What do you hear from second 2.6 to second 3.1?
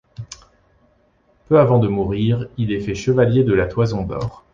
est fait